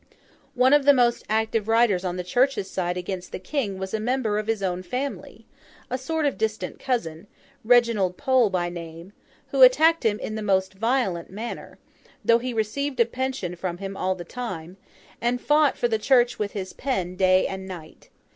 [0.55, 3.99] One of the most active writers on the Church's side against the King was a
[3.99, 7.27] member of his own family—a sort of distant cousin,
[7.63, 11.77] Reginald Pole by name—who attacked him in the most violent manner
[12.25, 14.77] (though he received a pension from him all the time),
[15.21, 18.09] and fought for the Church with his pen, day and night.